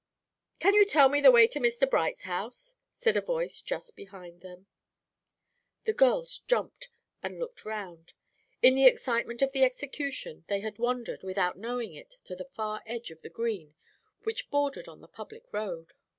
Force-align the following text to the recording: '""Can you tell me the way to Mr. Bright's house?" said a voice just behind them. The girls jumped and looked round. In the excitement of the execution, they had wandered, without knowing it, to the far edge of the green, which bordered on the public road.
'""Can 0.59 0.73
you 0.73 0.83
tell 0.83 1.09
me 1.09 1.21
the 1.21 1.29
way 1.29 1.45
to 1.45 1.59
Mr. 1.59 1.87
Bright's 1.87 2.23
house?" 2.23 2.73
said 2.91 3.15
a 3.15 3.21
voice 3.21 3.61
just 3.61 3.95
behind 3.95 4.41
them. 4.41 4.65
The 5.83 5.93
girls 5.93 6.39
jumped 6.47 6.89
and 7.21 7.37
looked 7.37 7.65
round. 7.65 8.13
In 8.63 8.73
the 8.73 8.87
excitement 8.87 9.43
of 9.43 9.51
the 9.51 9.63
execution, 9.63 10.43
they 10.47 10.61
had 10.61 10.79
wandered, 10.79 11.21
without 11.21 11.55
knowing 11.59 11.93
it, 11.93 12.17
to 12.23 12.35
the 12.35 12.45
far 12.55 12.81
edge 12.87 13.11
of 13.11 13.21
the 13.21 13.29
green, 13.29 13.75
which 14.23 14.49
bordered 14.49 14.87
on 14.87 15.01
the 15.01 15.07
public 15.07 15.53
road. 15.53 15.93